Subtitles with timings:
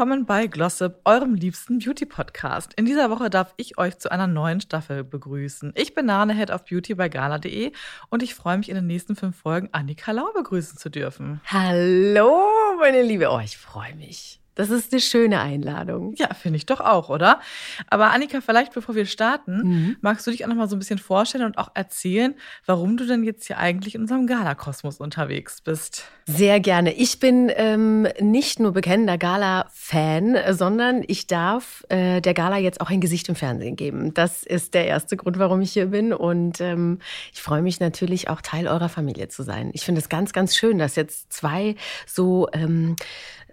[0.00, 2.72] Willkommen bei Glossip, eurem liebsten Beauty-Podcast.
[2.76, 5.74] In dieser Woche darf ich euch zu einer neuen Staffel begrüßen.
[5.76, 7.70] Ich bin Nane, Head of Beauty bei gala.de
[8.08, 11.42] und ich freue mich in den nächsten fünf Folgen Annika Lau begrüßen zu dürfen.
[11.44, 13.28] Hallo, meine Liebe.
[13.28, 14.40] Oh, ich freue mich.
[14.60, 16.12] Das ist eine schöne Einladung.
[16.16, 17.40] Ja, finde ich doch auch, oder?
[17.88, 19.96] Aber Annika, vielleicht bevor wir starten, mhm.
[20.02, 22.34] magst du dich auch noch mal so ein bisschen vorstellen und auch erzählen,
[22.66, 26.04] warum du denn jetzt hier eigentlich in unserem Gala-Kosmos unterwegs bist?
[26.26, 26.92] Sehr gerne.
[26.92, 32.90] Ich bin ähm, nicht nur bekennender Gala-Fan, sondern ich darf äh, der Gala jetzt auch
[32.90, 34.12] ein Gesicht im Fernsehen geben.
[34.12, 36.12] Das ist der erste Grund, warum ich hier bin.
[36.12, 36.98] Und ähm,
[37.32, 39.70] ich freue mich natürlich auch Teil eurer Familie zu sein.
[39.72, 42.96] Ich finde es ganz, ganz schön, dass jetzt zwei so ähm,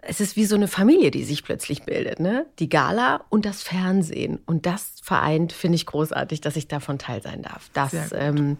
[0.01, 2.45] es ist wie so eine Familie, die sich plötzlich bildet, ne?
[2.59, 4.39] Die Gala und das Fernsehen.
[4.45, 7.69] Und das vereint, finde ich großartig, dass ich davon teil sein darf.
[7.73, 8.57] Das ähm,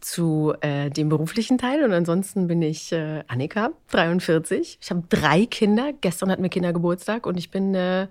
[0.00, 1.84] zu äh, dem beruflichen Teil.
[1.84, 4.78] Und ansonsten bin ich äh, Annika, 43.
[4.80, 5.92] Ich habe drei Kinder.
[6.00, 8.08] Gestern hatten wir Kindergeburtstag und ich bin äh,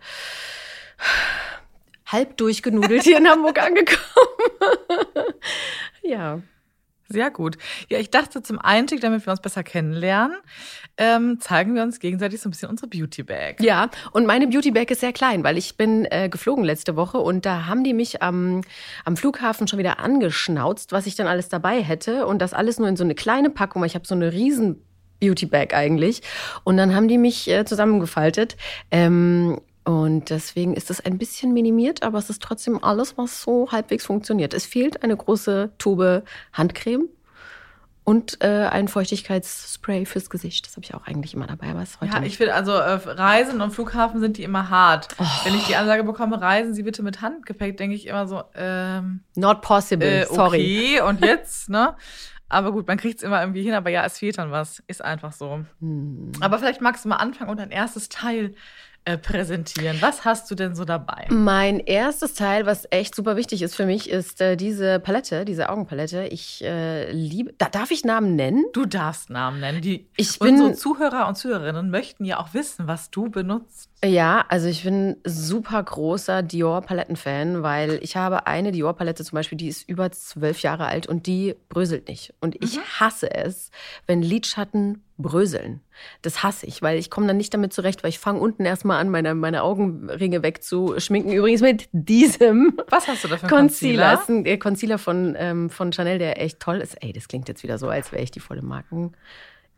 [2.05, 3.99] halb durchgenudelt hier in Hamburg angekommen.
[6.03, 6.41] ja.
[7.11, 7.57] Sehr gut.
[7.89, 10.37] Ja, ich dachte zum Einstieg, damit wir uns besser kennenlernen,
[10.97, 13.61] ähm, zeigen wir uns gegenseitig so ein bisschen unsere Beauty Bag.
[13.61, 17.17] Ja, und meine Beauty Bag ist sehr klein, weil ich bin äh, geflogen letzte Woche
[17.17, 18.61] und da haben die mich am,
[19.05, 22.87] am Flughafen schon wieder angeschnauzt, was ich dann alles dabei hätte und das alles nur
[22.87, 24.81] in so eine kleine Packung, ich habe so eine riesen
[25.19, 26.21] Beauty Bag eigentlich.
[26.63, 28.57] Und dann haben die mich äh, zusammengefaltet.
[28.89, 33.71] Ähm, und deswegen ist es ein bisschen minimiert, aber es ist trotzdem alles, was so
[33.71, 34.53] halbwegs funktioniert.
[34.53, 37.09] Es fehlt eine große Tube Handcreme
[38.03, 40.67] und äh, ein Feuchtigkeitsspray fürs Gesicht.
[40.67, 42.31] Das habe ich auch eigentlich immer dabei, aber es heute Ja, nicht.
[42.31, 45.07] ich finde, also äh, Reisen und Flughafen sind die immer hart.
[45.19, 45.25] Oh.
[45.43, 49.21] Wenn ich die Ansage bekomme, reisen Sie bitte mit Handgepäck, denke ich immer so, ähm,
[49.35, 50.99] Not possible, äh, sorry.
[50.99, 51.95] Okay, und jetzt, ne?
[52.49, 54.83] Aber gut, man kriegt es immer irgendwie hin, aber ja, es fehlt dann was.
[54.87, 55.63] Ist einfach so.
[55.79, 56.33] Hm.
[56.41, 58.55] Aber vielleicht magst du mal anfangen und dein erstes Teil
[59.05, 59.97] äh, präsentieren.
[59.99, 61.25] Was hast du denn so dabei?
[61.29, 65.69] Mein erstes Teil, was echt super wichtig ist für mich, ist äh, diese Palette, diese
[65.69, 66.27] Augenpalette.
[66.27, 67.53] Ich äh, liebe.
[67.57, 68.63] Da, darf ich Namen nennen?
[68.73, 69.81] Du darfst Namen nennen.
[69.81, 73.89] Die, ich bin, unsere Zuhörer und Zuhörerinnen möchten ja auch wissen, was du benutzt.
[74.03, 79.67] Ja, also ich bin super großer Dior-Paletten-Fan, weil ich habe eine Dior-Palette zum Beispiel, die
[79.67, 82.33] ist über zwölf Jahre alt und die bröselt nicht.
[82.39, 82.81] Und ich mhm.
[82.99, 83.69] hasse es,
[84.07, 85.81] wenn Lidschatten bröseln.
[86.21, 88.99] Das hasse ich, weil ich komme dann nicht damit zurecht, weil ich fange unten erstmal
[88.99, 91.31] an, meine, meine Augenringe wegzuschminken.
[91.31, 94.11] Übrigens mit diesem Was hast du da für Concealer?
[94.11, 97.01] Das ist ein Concealer von, ähm, von Chanel, der echt toll ist.
[97.01, 99.13] Ey, das klingt jetzt wieder so, als wäre ich die volle Marken.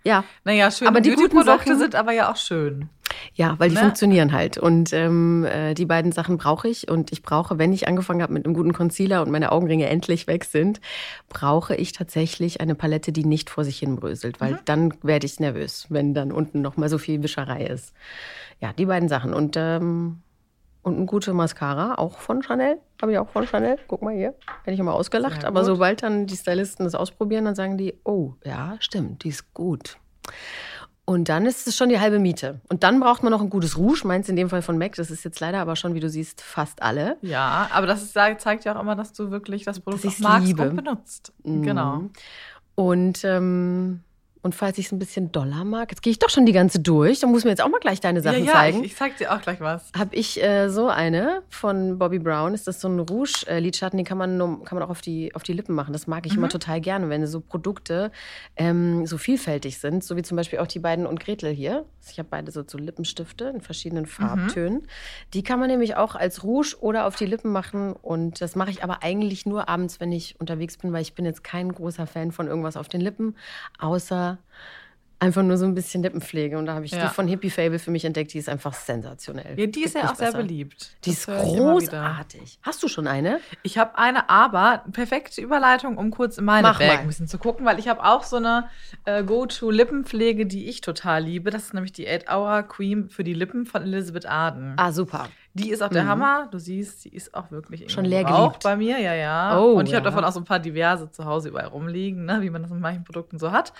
[0.03, 0.23] Ja.
[0.43, 0.87] Naja, schön.
[0.87, 2.89] Aber die guten Produkte sind aber ja auch schön.
[3.35, 3.81] Ja, weil die ne?
[3.81, 4.57] funktionieren halt.
[4.57, 6.89] Und ähm, äh, die beiden Sachen brauche ich.
[6.89, 10.27] Und ich brauche, wenn ich angefangen habe mit einem guten Concealer und meine Augenringe endlich
[10.27, 10.81] weg sind,
[11.29, 14.41] brauche ich tatsächlich eine Palette, die nicht vor sich hin bröselt.
[14.41, 14.59] Weil mhm.
[14.65, 17.93] dann werde ich nervös, wenn dann unten noch mal so viel Wischerei ist.
[18.59, 19.33] Ja, die beiden Sachen.
[19.33, 20.21] Und, ähm,
[20.83, 22.77] und eine gute Mascara, auch von Chanel.
[23.01, 23.77] Habe ich auch von Chanel.
[23.87, 24.35] Guck mal hier.
[24.63, 25.45] Hätte ich immer ausgelacht.
[25.45, 29.53] Aber sobald dann die Stylisten das ausprobieren, dann sagen die, oh, ja, stimmt, die ist
[29.53, 29.97] gut.
[31.05, 32.61] Und dann ist es schon die halbe Miete.
[32.69, 34.95] Und dann braucht man noch ein gutes Rouge, meins in dem Fall von MAC.
[34.95, 37.17] Das ist jetzt leider aber schon, wie du siehst, fast alle.
[37.21, 40.47] Ja, aber das ist, zeigt ja auch immer, dass du wirklich das Produkt auch magst
[40.47, 40.69] liebe.
[40.69, 41.33] und benutzt.
[41.43, 41.63] Mhm.
[41.63, 42.03] Genau.
[42.75, 44.01] Und ähm,
[44.43, 46.81] und falls ich es ein bisschen doller mag, jetzt gehe ich doch schon die ganze
[46.81, 48.79] durch, dann muss mir jetzt auch mal gleich deine Sachen ja, ja, zeigen.
[48.79, 49.89] Ich, ich zeig dir auch gleich was.
[49.97, 54.17] Habe ich äh, so eine von Bobby Brown, ist das so ein Rouge-Lidschatten, den kann
[54.17, 55.93] man, kann man auch auf die, auf die Lippen machen.
[55.93, 56.39] Das mag ich mhm.
[56.39, 58.11] immer total gerne, wenn so Produkte
[58.57, 61.85] ähm, so vielfältig sind, so wie zum Beispiel auch die beiden und Gretel hier.
[62.05, 64.79] Ich habe beide so, so Lippenstifte in verschiedenen Farbtönen.
[64.79, 64.87] Mhm.
[65.33, 68.71] Die kann man nämlich auch als Rouge oder auf die Lippen machen und das mache
[68.71, 72.07] ich aber eigentlich nur abends, wenn ich unterwegs bin, weil ich bin jetzt kein großer
[72.07, 73.37] Fan von irgendwas auf den Lippen,
[73.79, 74.32] außer
[75.23, 76.57] einfach nur so ein bisschen Lippenpflege.
[76.57, 77.07] Und da habe ich ja.
[77.07, 78.33] die von Hippie Fable für mich entdeckt.
[78.33, 79.57] Die ist einfach sensationell.
[79.57, 80.31] Ja, die ist ja auch besser.
[80.31, 80.95] sehr beliebt.
[81.05, 82.59] Die das ist großartig.
[82.61, 83.39] Hast du schon eine?
[83.63, 86.97] Ich habe eine, aber perfekte Überleitung, um kurz in meine Mach Bag mal.
[86.99, 88.67] ein bisschen zu gucken, weil ich habe auch so eine
[89.05, 91.49] äh, Go-To-Lippenpflege, die ich total liebe.
[91.51, 94.73] Das ist nämlich die 8 Hour Cream für die Lippen von Elizabeth Arden.
[94.77, 95.29] Ah, super.
[95.55, 96.47] Die ist auch der Hammer.
[96.51, 98.63] Du siehst, sie ist auch wirklich Schon leer auch geliebt.
[98.63, 99.59] bei mir, ja, ja.
[99.59, 100.09] Oh, und ich habe ja.
[100.09, 102.79] davon auch so ein paar diverse zu Hause überall rumliegen, ne, wie man das mit
[102.81, 103.71] manchen Produkten so hat.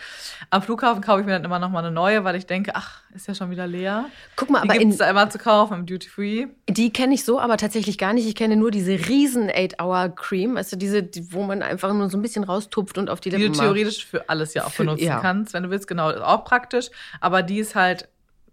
[0.52, 3.02] Am Flughafen kaufe ich mir dann immer noch mal eine neue, weil ich denke, ach,
[3.16, 4.06] ist ja schon wieder leer.
[4.36, 6.46] Guck mal, Die aber gibt in, es da immer zu kaufen im Duty Free.
[6.70, 8.28] die kenne ich so, aber tatsächlich gar nicht.
[8.28, 12.22] Ich kenne nur diese riesen 8-Hour-Cream, also diese, die, wo man einfach nur so ein
[12.22, 13.66] bisschen raustupft und auf die Die Lippen du macht.
[13.68, 15.20] theoretisch für alles ja auch Für- benutzen ja.
[15.20, 15.88] kannst, wenn du willst.
[15.88, 16.90] Genau, ist auch praktisch.
[17.20, 18.08] Aber die ist halt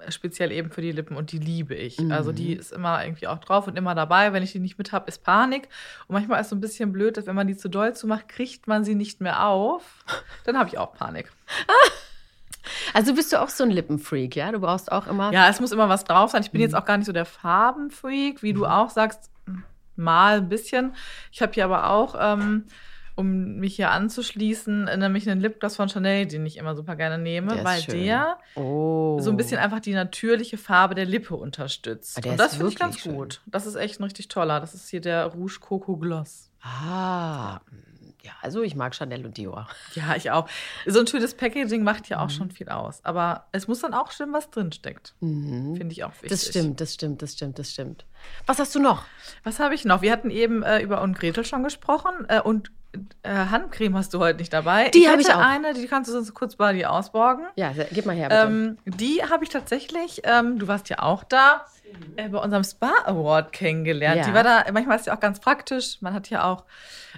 [0.08, 1.98] speziell eben für die Lippen und die liebe ich.
[2.10, 2.36] Also Mhm.
[2.36, 4.32] die ist immer irgendwie auch drauf und immer dabei.
[4.32, 5.68] Wenn ich die nicht mit habe, ist Panik.
[6.08, 8.28] Und manchmal ist es so ein bisschen blöd, dass wenn man die zu doll zumacht,
[8.28, 10.04] kriegt man sie nicht mehr auf.
[10.44, 11.30] Dann habe ich auch Panik.
[12.92, 14.52] Also bist du auch so ein Lippenfreak, ja?
[14.52, 15.32] Du brauchst auch immer.
[15.32, 16.42] Ja, es muss immer was drauf sein.
[16.42, 16.52] Ich Mhm.
[16.52, 19.30] bin jetzt auch gar nicht so der Farbenfreak, wie du auch sagst,
[19.96, 20.94] mal ein bisschen.
[21.32, 22.64] Ich habe hier aber auch, ähm,
[23.20, 27.54] um mich hier anzuschließen, nämlich einen Lipgloss von Chanel, den ich immer super gerne nehme,
[27.54, 29.18] Der weil der Oh.
[29.20, 32.18] so ein bisschen einfach die natürliche Farbe der Lippe unterstützt.
[32.24, 33.14] Ah, Und das finde ich ganz schön.
[33.14, 33.40] gut.
[33.46, 34.58] Das ist echt ein richtig toller.
[34.60, 36.50] Das ist hier der Rouge Coco Gloss.
[36.62, 37.60] Ah.
[38.22, 39.66] Ja, also ich mag Chanel und Dior.
[39.94, 40.46] Ja, ich auch.
[40.86, 42.30] So ein schönes Packaging macht ja auch Mhm.
[42.30, 43.02] schon viel aus.
[43.02, 45.14] Aber es muss dann auch stimmen, was drin steckt.
[45.20, 45.76] Mhm.
[45.76, 46.28] Finde ich auch wichtig.
[46.30, 48.04] Das stimmt, das stimmt, das stimmt, das stimmt.
[48.44, 49.04] Was hast du noch?
[49.42, 50.02] Was habe ich noch?
[50.02, 52.12] Wir hatten eben äh, über und Gretel schon gesprochen.
[52.28, 52.70] Äh, und
[53.22, 54.88] äh, Handcreme hast du heute nicht dabei.
[54.90, 55.38] Die habe ich auch.
[55.38, 57.44] eine, die kannst du sonst kurz bei dir ausborgen.
[57.56, 58.40] Ja, gib mal her, bitte.
[58.42, 61.64] Ähm, die habe ich tatsächlich, ähm, du warst ja auch da,
[62.16, 64.18] äh, bei unserem Spa Award kennengelernt.
[64.18, 64.26] Ja.
[64.26, 65.98] Die war da, manchmal ist ja auch ganz praktisch.
[66.00, 66.64] Man hat ja auch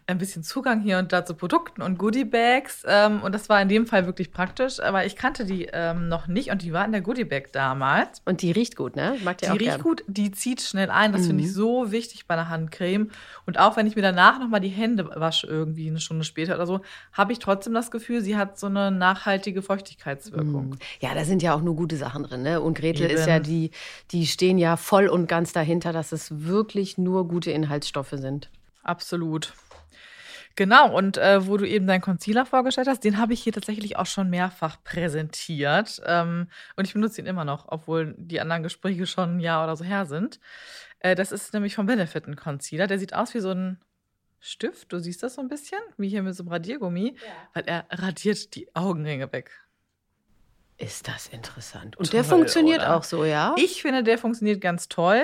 [0.07, 2.83] ein bisschen Zugang hier und da zu Produkten und Goodie-Bags.
[2.89, 4.81] Ähm, und das war in dem Fall wirklich praktisch.
[4.81, 8.21] Aber ich kannte die ähm, noch nicht und die war in der Goodie-Bag damals.
[8.25, 9.17] und die riecht gut, ne?
[9.23, 9.83] Mag die, Die auch riecht gern.
[9.83, 11.13] gut, die zieht schnell ein.
[11.13, 11.49] Das finde Mhm.
[11.49, 13.11] ich so wichtig bei einer Handcreme.
[13.47, 16.67] Und auch wenn ich mir danach nochmal die Hände wasche, irgendwie eine Stunde später oder
[16.67, 16.81] so,
[17.13, 20.71] habe ich trotzdem das Gefühl, sie hat so eine nachhaltige Feuchtigkeitswirkung.
[20.71, 20.79] Mhm.
[21.01, 22.61] Ja, da sind ja auch nur gute Sachen drin, ne?
[22.61, 23.15] Und Gretel Eben.
[23.15, 23.71] ist ja die,
[24.11, 28.51] die stehen ja voll und ganz dahinter, dass es wirklich nur gute Inhaltsstoffe sind.
[28.83, 29.53] Absolut.
[30.55, 33.97] Genau, und äh, wo du eben deinen Concealer vorgestellt hast, den habe ich hier tatsächlich
[33.97, 36.03] auch schon mehrfach präsentiert.
[36.05, 39.77] Ähm, und ich benutze ihn immer noch, obwohl die anderen Gespräche schon ein Jahr oder
[39.77, 40.41] so her sind.
[41.01, 42.87] Äh, das ist nämlich vom Benefit ein Concealer.
[42.87, 43.79] Der sieht aus wie so ein
[44.41, 44.93] Stift.
[44.93, 47.17] Du siehst das so ein bisschen, wie hier mit so einem Radiergummi,
[47.55, 49.53] weil er radiert die Augenringe weg.
[50.83, 51.97] Ist das interessant.
[51.97, 52.97] Und Toll, der funktioniert oder?
[52.97, 53.55] auch so, ja?
[53.57, 55.23] Ich finde, der funktioniert ganz toll.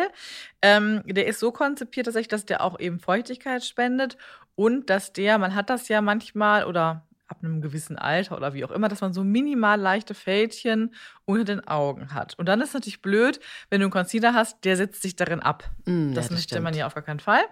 [0.62, 4.16] Ähm, der ist so konzipiert, tatsächlich, dass der auch eben Feuchtigkeit spendet
[4.54, 8.64] und dass der, man hat das ja manchmal oder ab einem gewissen Alter oder wie
[8.64, 10.94] auch immer, dass man so minimal leichte Fältchen
[11.26, 12.38] unter den Augen hat.
[12.38, 13.38] Und dann ist natürlich blöd,
[13.68, 15.64] wenn du einen Concealer hast, der setzt sich darin ab.
[15.84, 17.42] Mm, Das ja, möchte man ja auf gar keinen Fall.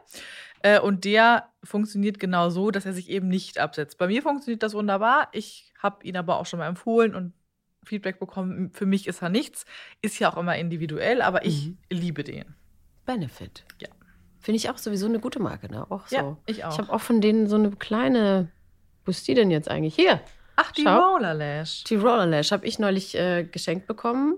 [0.62, 3.98] Äh, Und der funktioniert genau so, dass er sich eben nicht absetzt.
[3.98, 5.28] Bei mir funktioniert das wunderbar.
[5.32, 7.34] Ich habe ihn aber auch schon mal empfohlen und
[7.86, 8.70] Feedback bekommen.
[8.72, 9.64] Für mich ist er nichts.
[10.02, 11.78] Ist ja auch immer individuell, aber ich Mhm.
[11.90, 12.54] liebe den.
[13.04, 13.64] Benefit.
[13.80, 13.88] Ja.
[14.40, 15.86] Finde ich auch sowieso eine gute Marke, ne?
[15.90, 16.16] Auch so.
[16.16, 16.72] Ja, ich auch.
[16.72, 18.50] Ich habe auch von denen so eine kleine.
[19.04, 19.94] Wo ist die denn jetzt eigentlich?
[19.94, 20.20] Hier.
[20.56, 21.12] Ach, die Schau.
[21.14, 21.84] Roller Lash.
[21.84, 24.36] Die Roller Lash habe ich neulich äh, geschenkt bekommen.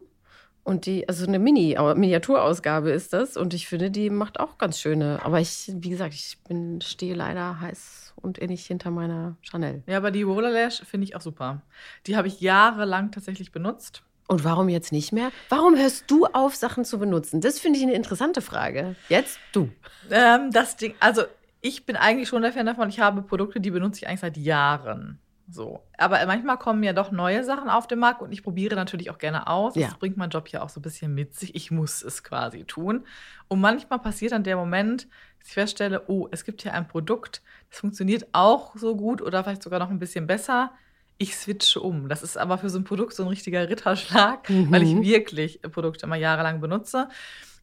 [0.69, 3.39] Und die, also eine Mini, Miniaturausgabe ist das.
[3.39, 5.19] Und ich finde, die macht auch ganz schöne.
[5.23, 9.83] Aber ich, wie gesagt, ich bin, stehe leider heiß und innig hinter meiner Chanel.
[9.87, 11.63] Ja, aber die Roller Lash finde ich auch super.
[12.07, 14.03] Die habe ich jahrelang tatsächlich benutzt.
[14.27, 15.31] Und warum jetzt nicht mehr?
[15.49, 17.41] Warum hörst du auf, Sachen zu benutzen?
[17.41, 18.95] Das finde ich eine interessante Frage.
[19.09, 19.71] Jetzt du.
[20.11, 21.23] Ähm, das Ding, also
[21.63, 22.91] ich bin eigentlich schon der Fan davon.
[22.91, 25.19] Ich habe Produkte, die benutze ich eigentlich seit Jahren.
[25.51, 25.81] So.
[25.97, 29.19] Aber manchmal kommen ja doch neue Sachen auf den Markt und ich probiere natürlich auch
[29.19, 29.75] gerne aus.
[29.77, 29.89] Ja.
[29.89, 31.55] Das bringt mein Job ja auch so ein bisschen mit sich.
[31.55, 33.07] Ich muss es quasi tun.
[33.49, 35.09] Und manchmal passiert dann der Moment,
[35.39, 37.41] dass ich feststelle, oh, es gibt hier ein Produkt,
[37.71, 40.71] das funktioniert auch so gut oder vielleicht sogar noch ein bisschen besser.
[41.17, 42.09] Ich switche um.
[42.09, 44.71] Das ist aber für so ein Produkt so ein richtiger Ritterschlag, Mhm.
[44.71, 47.09] weil ich wirklich Produkte immer jahrelang benutze.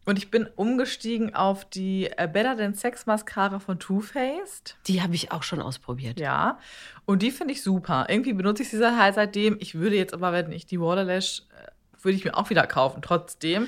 [0.05, 4.77] Und ich bin umgestiegen auf die äh, Better Than Sex Mascara von Too Faced.
[4.87, 6.19] Die habe ich auch schon ausprobiert.
[6.19, 6.59] Ja.
[7.05, 8.05] Und die finde ich super.
[8.07, 9.57] Irgendwie benutze ich sie halt seitdem.
[9.59, 11.71] Ich würde jetzt aber, wenn ich die Waterlash, äh,
[12.03, 13.67] würde ich mir auch wieder kaufen, trotzdem.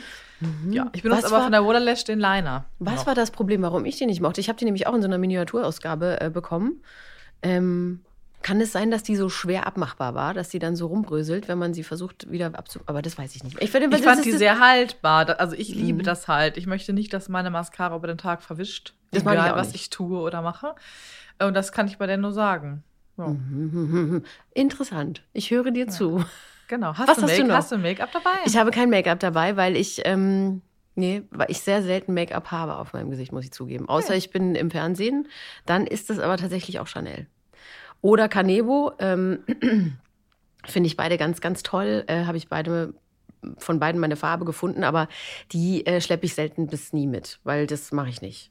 [0.69, 1.23] Ja, ich benutze Mhm.
[1.23, 2.65] Was aber war- von der Waterlash den Liner.
[2.77, 3.07] Was noch.
[3.07, 4.39] war das Problem, warum ich die nicht mochte?
[4.39, 6.83] Ich habe die nämlich auch in so einer Miniaturausgabe äh, bekommen.
[7.41, 8.01] Ähm,
[8.47, 11.57] kann es sein, dass die so schwer abmachbar war, dass die dann so rumbröselt, wenn
[11.57, 12.79] man sie versucht wieder abzu...
[12.85, 13.63] Aber das weiß ich nicht mehr.
[13.63, 15.39] Ich, finde, Ich fand die sehr haltbar.
[15.39, 16.03] Also ich liebe Mhm.
[16.03, 16.55] das halt.
[16.57, 18.93] Ich möchte nicht, dass meine Mascara über den Tag verwischt.
[19.11, 19.81] Das ich Egal, auch was nicht.
[19.81, 20.75] ich tue oder mache.
[21.39, 22.83] Und das kann ich bei der nur sagen.
[23.17, 24.23] Ja, Mhm.
[24.53, 25.23] Interessant.
[25.33, 26.23] Ich höre dir zu.
[26.67, 26.93] Genau.
[26.95, 27.55] Hast Was du hast du Make- noch?
[27.55, 28.37] Hast du Make-up dabei?
[28.45, 30.61] Ich habe kein Make-up dabei, weil ich, ähm,
[30.95, 33.87] nee, weil ich sehr selten Make-up habe auf meinem Gesicht, muss ich zugeben.
[33.89, 35.27] Außer ich bin im Fernsehen,
[35.65, 37.27] dann ist es aber tatsächlich auch Chanel.
[38.07, 39.39] Oder Canebo, ähm,
[40.65, 42.05] finde ich beide ganz, ganz toll.
[42.07, 42.93] Äh, habe ich beide
[43.57, 45.09] von beiden meine Farbe gefunden, aber
[45.51, 48.49] die äh, schleppe ich selten bis nie mit, weil das mache ich nicht.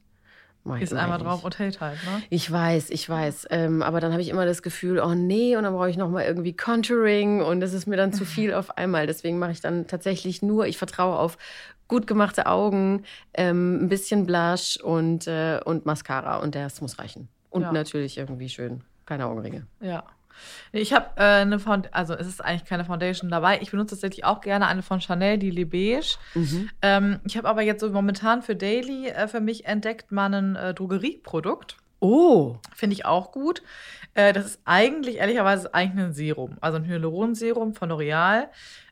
[0.62, 2.22] Mach Ist einmal drauf und hält halt, ne?
[2.28, 3.46] Ich weiß, ich weiß.
[3.48, 6.10] Ähm, aber dann habe ich immer das Gefühl, oh nee, und dann brauche ich noch
[6.10, 9.06] mal irgendwie Contouring und das ist mir dann zu viel auf einmal.
[9.06, 11.38] Deswegen mache ich dann tatsächlich nur, ich vertraue auf
[11.88, 17.28] gut gemachte Augen, ähm, ein bisschen Blush und, äh, und Mascara und das muss reichen.
[17.48, 17.72] Und Ja.
[17.72, 18.84] natürlich irgendwie schön.
[19.06, 19.66] Keine Augenringe.
[19.80, 20.04] Ja.
[20.72, 23.58] Ich habe äh, eine Foundation, also es ist eigentlich keine Foundation dabei.
[23.62, 26.18] Ich benutze tatsächlich auch gerne eine von Chanel, die Le Beige.
[26.82, 30.56] Ähm, ich habe aber jetzt so momentan für Daily äh, für mich entdeckt mal ein
[30.56, 31.76] äh, Drogerieprodukt.
[32.00, 33.62] Oh, Finde ich auch gut.
[34.14, 36.58] Äh, das ist eigentlich, ehrlicherweise, eigentlich ein Serum.
[36.60, 38.48] Also ein Hyaluronserum von L'Oreal.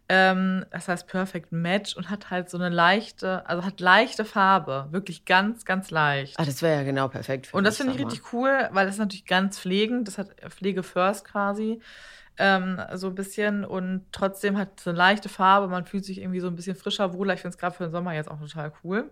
[0.09, 4.89] Ähm, das heißt Perfect Match und hat halt so eine leichte, also hat leichte Farbe.
[4.91, 6.39] Wirklich ganz, ganz leicht.
[6.39, 8.97] ah, das wäre ja genau perfekt für Und das finde ich richtig cool, weil das
[8.97, 10.07] ist natürlich ganz pflegend.
[10.09, 11.81] Das hat Pflege First quasi.
[12.37, 15.69] Ähm, so ein bisschen und trotzdem hat es eine leichte Farbe.
[15.69, 17.35] Man fühlt sich irgendwie so ein bisschen frischer, wohler.
[17.35, 19.11] Ich finde es gerade für den Sommer jetzt auch total cool.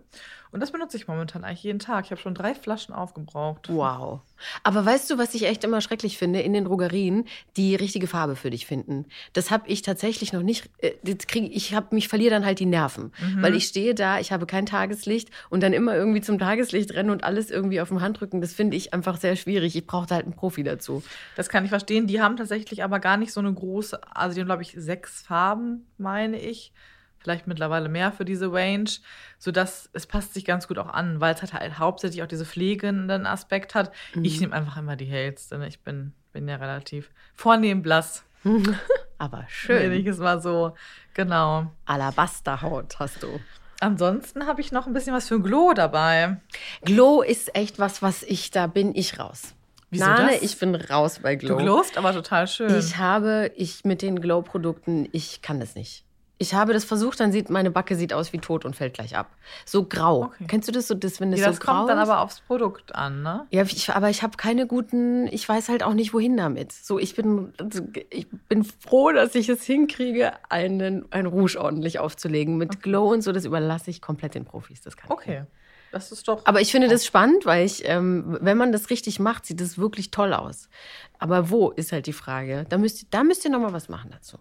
[0.51, 2.05] Und das benutze ich momentan eigentlich jeden Tag.
[2.05, 3.69] Ich habe schon drei Flaschen aufgebraucht.
[3.69, 4.19] Wow.
[4.63, 7.25] Aber weißt du, was ich echt immer schrecklich finde in den Drogerien,
[7.57, 9.05] die richtige Farbe für dich finden.
[9.31, 10.69] Das habe ich tatsächlich noch nicht.
[10.79, 10.91] äh,
[11.27, 13.41] krieg, ich habe mich verliere dann halt die Nerven, Mhm.
[13.41, 17.09] weil ich stehe da, ich habe kein Tageslicht und dann immer irgendwie zum Tageslicht rennen
[17.09, 18.41] und alles irgendwie auf dem Handrücken.
[18.41, 19.75] Das finde ich einfach sehr schwierig.
[19.75, 21.01] Ich brauche da halt einen Profi dazu.
[21.35, 22.05] Das kann ich verstehen.
[22.05, 25.21] Die haben tatsächlich aber gar nicht so eine große, also die haben, glaube ich, sechs
[25.21, 26.73] Farben, meine ich.
[27.19, 28.89] Vielleicht mittlerweile mehr für diese Range,
[29.39, 32.45] sodass es passt sich ganz gut auch an, weil es halt, halt hauptsächlich auch diese
[32.45, 33.93] pflegenden Aspekt hat.
[34.21, 35.57] Ich nehme einfach immer die hellste.
[35.57, 35.67] Ne?
[35.67, 38.25] Ich bin, bin ja relativ vornehm blass.
[39.17, 39.93] Aber schön.
[39.93, 40.75] ich es mal so.
[41.13, 41.71] Genau.
[41.85, 43.39] Alabasterhaut hast du.
[43.79, 46.37] Ansonsten habe ich noch ein bisschen was für Glow dabei.
[46.83, 49.55] Glow ist echt was, was ich, da bin ich raus.
[49.93, 50.41] Wieso Nane, das?
[50.41, 51.57] ich bin raus bei Du Glow.
[51.57, 52.77] glowst aber total schön.
[52.77, 56.03] Ich habe, ich mit den Glow-Produkten, ich kann das nicht.
[56.39, 59.15] Ich habe das versucht, dann sieht meine Backe sieht aus wie tot und fällt gleich
[59.15, 59.29] ab.
[59.65, 60.23] So grau.
[60.23, 60.45] Okay.
[60.47, 62.41] Kennst du das so, das, wenn das ja, so das grau kommt dann aber aufs
[62.41, 63.45] Produkt an, ne?
[63.51, 66.71] Ja, ich, aber ich habe keine guten, ich weiß halt auch nicht, wohin damit.
[66.73, 71.99] So, ich bin, also, ich bin froh, dass ich es hinkriege, einen, ein Rouge ordentlich
[71.99, 72.57] aufzulegen.
[72.57, 74.81] Mit Glow und so, das überlasse ich komplett den Profis.
[74.81, 75.13] Das kann ich.
[75.13, 75.43] Okay.
[75.93, 76.43] Das ist doch.
[76.45, 79.77] Aber ich finde das spannend, weil ich, ähm, wenn man das richtig macht, sieht das
[79.77, 80.67] wirklich toll aus.
[81.19, 82.65] Aber wo ist halt die Frage?
[82.67, 84.39] Da müsst ihr, da müsst ihr noch mal was machen dazu.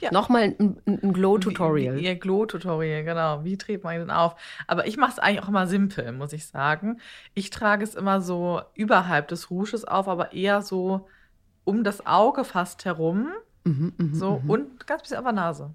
[0.00, 0.10] Ja.
[0.10, 1.98] Nochmal ein, ein, Glow-Tutorial.
[1.98, 3.44] Ihr Glow-Tutorial, genau.
[3.44, 4.36] Wie trägt man den auf?
[4.66, 6.98] Aber ich mache es eigentlich auch immer simpel, muss ich sagen.
[7.34, 11.08] Ich trage es immer so überhalb des Rouges auf, aber eher so
[11.64, 13.28] um das Auge fast herum.
[13.64, 14.50] Mhm, mhm, So mhm.
[14.50, 15.74] und ganz bisschen auf der Nase.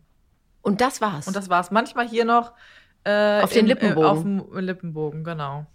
[0.64, 1.28] Und das war's.
[1.28, 1.70] Und das war's.
[1.70, 2.54] Manchmal hier noch.
[3.04, 4.04] Äh, Auf den Lippenbogen.
[4.04, 5.66] Äh, auf dem Lippenbogen, genau.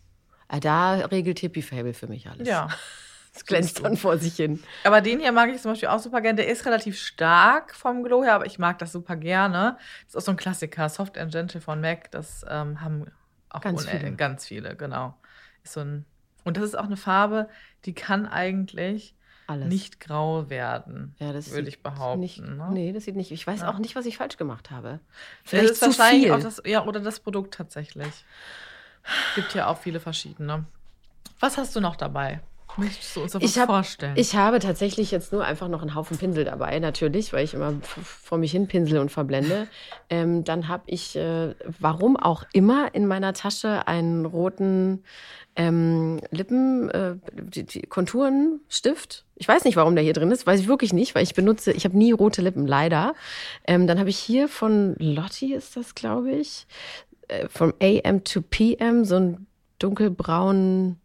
[0.48, 2.46] Ah, da regelt Hippie Fable für mich alles.
[2.48, 2.68] Ja.
[3.32, 4.62] Das glänzt dann vor sich hin.
[4.82, 6.36] Aber den hier mag ich zum Beispiel auch super gerne.
[6.36, 9.76] Der ist relativ stark vom Glow her, aber ich mag das super gerne.
[10.06, 10.88] Das ist auch so ein Klassiker.
[10.88, 12.10] Soft and Gentle von MAC.
[12.12, 13.04] Das ähm, haben
[13.50, 14.12] auch Ganz viele.
[14.12, 15.18] ganz viele, genau.
[15.62, 16.06] Ist so ein,
[16.44, 17.50] und das ist auch eine Farbe,
[17.84, 19.14] die kann eigentlich
[19.48, 19.68] Alles.
[19.68, 22.20] nicht grau werden, ja, das würde ich behaupten.
[22.20, 22.68] Nicht, ne?
[22.72, 23.30] Nee, das sieht nicht.
[23.30, 23.70] Ich weiß Ja.
[23.70, 24.98] auch nicht, was ich falsch gemacht habe.
[25.42, 26.32] Das Vielleicht ist zu wahrscheinlich viel.
[26.32, 28.24] auch das, ja, oder das Produkt tatsächlich.
[29.36, 30.64] Gibt ja auch viele verschiedene.
[31.38, 32.40] Was hast du noch dabei?
[32.76, 34.14] Möchtest du uns was Ich hab- vorstellen?
[34.16, 37.74] Ich habe tatsächlich jetzt nur einfach noch einen Haufen Pinsel dabei, natürlich, weil ich immer
[37.82, 39.66] vor mich hin pinsel und verblende.
[40.08, 45.02] Ähm, dann habe ich, äh, warum auch immer, in meiner Tasche einen roten
[45.56, 49.24] ähm, Lippen, äh, die, die Konturenstift.
[49.34, 51.72] Ich weiß nicht, warum der hier drin ist, weiß ich wirklich nicht, weil ich benutze,
[51.72, 53.14] ich habe nie rote Lippen, leider.
[53.66, 56.68] Ähm, dann habe ich hier von Lotti ist das, glaube ich,
[57.26, 59.46] äh, vom AM to PM so einen
[59.80, 61.00] dunkelbraunen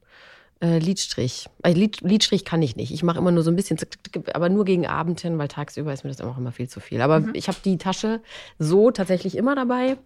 [0.62, 1.48] äh, Lidstrich.
[1.64, 2.92] Äh, Lid, Lidstrich kann ich nicht.
[2.92, 3.78] Ich mache immer nur so ein bisschen,
[4.34, 7.02] aber nur gegen Abend hin, weil tagsüber ist mir das auch immer viel zu viel.
[7.02, 7.32] Aber Mhm.
[7.34, 8.22] ich habe die Tasche
[8.60, 9.98] so tatsächlich immer dabei,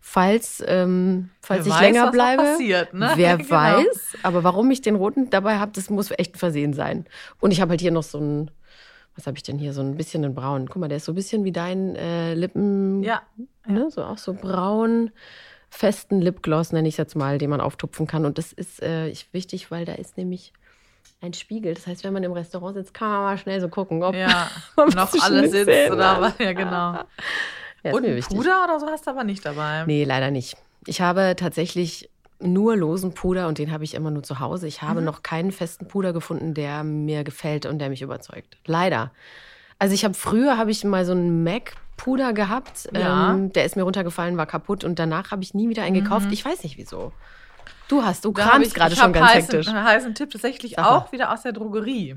[0.00, 2.42] falls, ähm, falls Wer ich weiß, länger bleibe.
[2.42, 3.12] passiert, ne?
[3.14, 3.50] Wer Genau.
[3.50, 4.16] weiß.
[4.22, 7.04] Aber warum ich den roten dabei habe, das muss echt ein Versehen sein.
[7.40, 8.50] Und ich habe halt hier noch so ein,
[9.14, 9.72] was habe ich denn hier?
[9.72, 10.68] So ein bisschen einen braun.
[10.68, 13.02] Guck mal, der ist so ein bisschen wie dein äh, Lippen.
[13.02, 13.22] ja,
[13.66, 13.90] Ne?
[13.90, 15.10] So auch so braun,
[15.70, 18.24] festen Lipgloss, nenne ich es jetzt mal, den man auftupfen kann.
[18.24, 20.52] Und das ist äh, ich- wichtig, weil da ist nämlich
[21.20, 21.74] ein Spiegel.
[21.74, 24.48] Das heißt, wenn man im Restaurant sitzt, kann man mal schnell so gucken, ob, ja.
[24.76, 26.38] noch alles sitzt oder was.
[26.38, 26.98] Ja, genau.
[27.84, 28.28] Ja, Und.
[28.28, 29.84] Puder oder so hast du aber nicht dabei.
[29.86, 30.56] Nee, leider nicht.
[30.86, 32.08] Ich habe tatsächlich
[32.40, 34.68] nur losen Puder und den habe ich immer nur zu Hause.
[34.68, 34.88] Ich Mhm.
[34.88, 38.56] habe noch keinen festen Puder gefunden, der mir gefällt und der mich überzeugt.
[38.64, 39.10] Leider.
[39.80, 43.32] Also ich habe früher habe ich mal so einen Mac Puder gehabt, Ja.
[43.34, 46.26] ähm, der ist mir runtergefallen, war kaputt und danach habe ich nie wieder einen gekauft.
[46.28, 46.32] Mhm.
[46.32, 47.12] Ich weiß nicht wieso.
[47.88, 49.72] Du hast, du kramst ich- gerade ich schon ganz heißen, hektisch.
[49.72, 52.16] heißen Tipp tatsächlich auch wieder aus der Drogerie.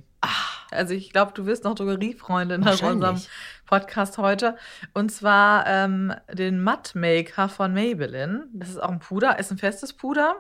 [0.70, 3.20] Also ich glaube, du wirst noch Drogeriefreundin nach unserem
[3.66, 4.56] Podcast heute.
[4.94, 8.48] Und zwar ähm, den Matte Maker von Maybelline.
[8.54, 10.36] Das ist auch ein Puder, ist ein festes Puder.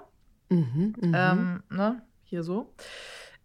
[0.50, 1.32] Mhm, mh.
[1.32, 2.02] ähm, ne?
[2.24, 2.74] Hier so.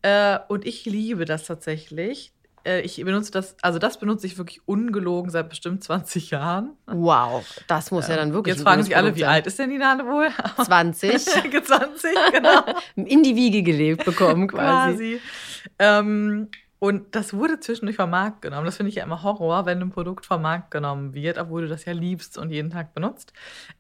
[0.03, 2.33] Äh, und ich liebe das tatsächlich.
[2.67, 6.71] Äh, ich benutze das, also das benutze ich wirklich ungelogen seit bestimmt 20 Jahren.
[6.87, 8.57] Wow, das muss ja dann wirklich.
[8.57, 10.29] Jetzt fragen sich alle, wie alt ist denn die Nane wohl?
[10.65, 11.17] 20.
[11.17, 11.53] 20,
[12.33, 12.65] genau.
[12.97, 15.21] In die Wiege gelebt bekommen quasi.
[15.21, 15.21] quasi.
[15.79, 18.67] Ähm, und das wurde zwischendurch vom Markt genommen.
[18.67, 21.69] Das finde ich ja immer Horror, wenn ein Produkt vom Markt genommen wird, obwohl du
[21.69, 23.33] das ja liebst und jeden Tag benutzt.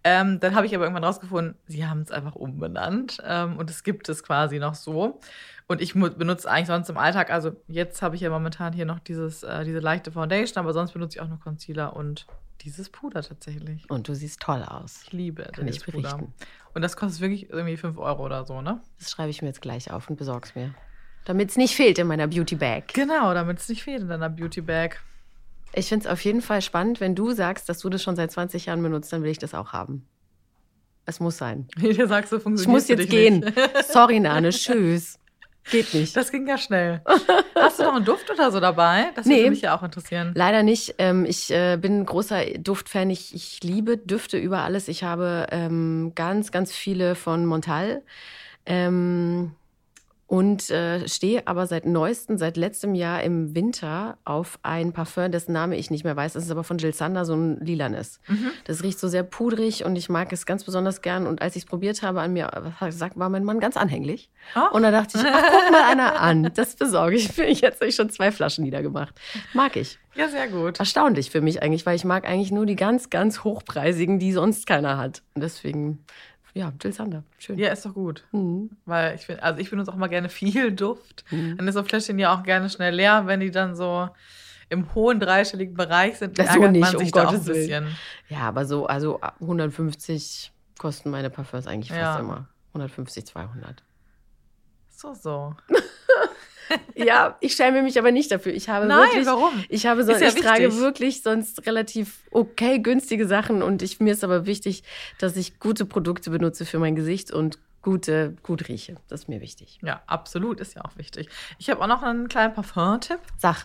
[0.03, 3.85] Ähm, dann habe ich aber irgendwann rausgefunden, sie haben es einfach umbenannt ähm, und es
[3.85, 5.21] gibt es quasi noch so.
[5.67, 9.01] Und ich benutze eigentlich sonst im Alltag, also jetzt habe ich ja momentan hier noch
[9.01, 12.27] dieses, äh, diese leichte Foundation, aber sonst benutze ich auch nur Concealer und
[12.63, 13.89] dieses Puder tatsächlich.
[13.91, 15.03] Und du siehst toll aus.
[15.03, 16.19] Ich liebe Kann ich berichten.
[16.19, 16.33] Puder.
[16.73, 18.81] Und das kostet wirklich irgendwie 5 Euro oder so, ne?
[18.99, 20.75] Das schreibe ich mir jetzt gleich auf und besorge es mir.
[21.27, 22.95] Damit es nicht fehlt in meiner Beauty Bag.
[22.95, 25.01] Genau, damit es nicht fehlt in deiner Beauty Bag.
[25.75, 28.31] Ich finde es auf jeden Fall spannend, wenn du sagst, dass du das schon seit
[28.31, 30.07] 20 Jahren benutzt, dann will ich das auch haben.
[31.05, 31.67] Es muss sein.
[31.77, 33.53] Wie du sagst, so funktioniert Ich muss jetzt gehen.
[33.89, 34.51] Sorry, Nane.
[34.51, 35.19] Tschüss.
[35.69, 36.17] Geht nicht.
[36.17, 37.03] Das ging ja schnell.
[37.57, 39.11] Hast du noch einen Duft oder so dabei?
[39.17, 40.31] Das würde mich ja auch interessieren.
[40.37, 40.95] Leider nicht.
[40.99, 43.11] Ähm, ich äh, bin großer Duftfan.
[43.11, 44.87] Ich, ich liebe Düfte über alles.
[44.87, 48.03] Ich habe ähm, ganz, ganz viele von Montal.
[48.65, 49.57] Ähm,
[50.27, 55.53] und äh, stehe aber seit neuestem, seit letztem Jahr im Winter auf ein Parfum, dessen
[55.53, 56.33] Name ich nicht mehr weiß.
[56.33, 58.19] Das ist aber von Jill Sander, so ein lilanes.
[58.27, 58.51] Mhm.
[58.65, 61.29] Das riecht so sehr pudrig und ich mag es ganz besonders gern.
[61.29, 64.29] Und als ich es probiert habe an mir, gesagt, war mein Mann ganz anhänglich.
[64.57, 64.75] Oh.
[64.75, 66.51] Und da dachte ich, ach, guck mal einer an.
[66.55, 67.39] Das besorge ich.
[67.39, 69.15] Ich jetzt habe ich schon zwei Flaschen niedergemacht.
[69.55, 69.99] Mag ich.
[70.17, 70.81] Ja, sehr gut.
[70.81, 74.67] Erstaunlich für mich eigentlich, weil ich mag eigentlich nur die ganz, ganz hochpreisigen, die sonst
[74.67, 75.23] keiner hat.
[75.35, 76.05] Und deswegen
[76.57, 77.23] ja, Jill Sander.
[77.39, 77.59] Schön.
[77.59, 78.25] Ja, ist doch gut.
[78.33, 78.71] Mhm.
[78.87, 81.25] Weil ich finde, also ich benutze auch mal gerne viel Duft.
[81.31, 81.59] Mhm.
[81.59, 84.09] Dann ist so Fläschchen ja auch gerne schnell leer, wenn die dann so
[84.71, 86.39] im hohen dreistelligen Bereich sind.
[86.39, 87.95] Das so nicht, um Gottes Willen.
[88.31, 92.19] Ja, aber so, also 150 kosten meine Parfums eigentlich fast ja.
[92.19, 92.49] immer.
[92.69, 93.83] 150, 200.
[94.89, 95.55] So, so.
[96.95, 98.53] ja, ich schäme mich aber nicht dafür.
[98.53, 99.65] Ich habe Nein, wirklich, warum?
[99.69, 100.43] Ich habe so, ja ich wichtig.
[100.43, 104.83] trage wirklich sonst relativ okay günstige Sachen und ich, mir ist aber wichtig,
[105.19, 108.97] dass ich gute Produkte benutze für mein Gesicht und gute, gut rieche.
[109.07, 109.79] Das ist mir wichtig.
[109.81, 111.29] Ja, absolut, ist ja auch wichtig.
[111.57, 113.21] Ich habe auch noch einen kleinen Parfum-Tipp.
[113.39, 113.65] Sag.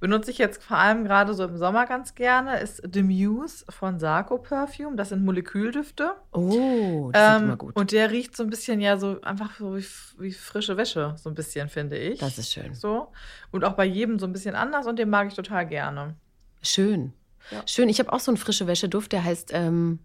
[0.00, 4.00] Benutze ich jetzt vor allem gerade so im Sommer ganz gerne, ist The Muse von
[4.00, 4.96] Sarko Perfume.
[4.96, 6.16] Das sind Moleküldüfte.
[6.32, 7.76] Oh, das ähm, ist immer gut.
[7.76, 9.86] Und der riecht so ein bisschen ja so einfach so wie,
[10.18, 12.18] wie, frische Wäsche, so ein bisschen, finde ich.
[12.18, 12.74] Das ist schön.
[12.74, 13.12] So.
[13.52, 16.16] Und auch bei jedem so ein bisschen anders und den mag ich total gerne.
[16.62, 17.12] Schön.
[17.52, 17.62] Ja.
[17.66, 17.88] Schön.
[17.88, 20.00] Ich habe auch so einen frische Wäscheduft, der heißt, ähm,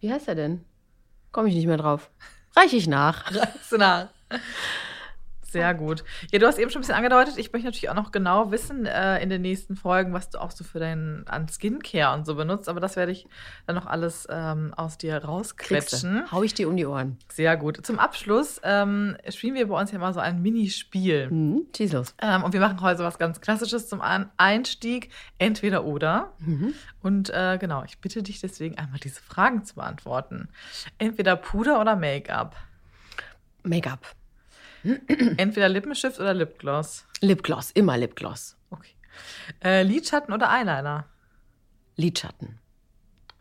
[0.00, 0.66] wie heißt er denn?
[1.32, 2.10] Komme ich nicht mehr drauf.
[2.58, 3.30] Reiche ich nach.
[3.32, 4.08] Reichst du nach.
[5.50, 6.04] Sehr gut.
[6.30, 8.84] Ja, du hast eben schon ein bisschen angedeutet, ich möchte natürlich auch noch genau wissen
[8.84, 12.34] äh, in den nächsten Folgen, was du auch so für deinen an Skincare und so
[12.34, 13.26] benutzt, aber das werde ich
[13.66, 16.30] dann noch alles ähm, aus dir rausquetschen.
[16.30, 17.16] Hau ich dir um die Ohren.
[17.32, 17.84] Sehr gut.
[17.86, 21.30] Zum Abschluss ähm, spielen wir bei uns ja mal so ein Minispiel.
[21.30, 22.14] Mhm, los.
[22.20, 24.02] Ähm, und wir machen heute was ganz Klassisches zum
[24.36, 26.32] Einstieg, entweder oder.
[26.40, 26.74] Mhm.
[27.02, 30.48] Und äh, genau, ich bitte dich deswegen einmal diese Fragen zu beantworten.
[30.98, 32.54] Entweder Puder oder Make-up?
[33.62, 34.17] Make-up.
[35.36, 37.04] Entweder Lippenstift oder Lipgloss.
[37.20, 38.56] Lipgloss, immer Lipgloss.
[38.70, 38.94] Okay.
[39.62, 41.06] Äh, Lidschatten oder Eyeliner?
[41.96, 42.58] Lidschatten.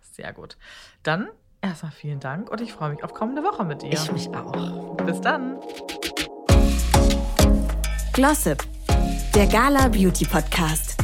[0.02, 0.58] Sehr gut.
[1.04, 1.30] Dann
[1.62, 3.93] erstmal vielen Dank und ich freue mich auf kommende Woche mit dir.
[3.93, 4.97] Ich mich auch.
[4.97, 5.58] Bis dann.
[8.13, 8.63] Glossip,
[9.36, 10.97] der Gala Beauty Podcast.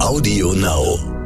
[0.00, 1.21] Audio Now.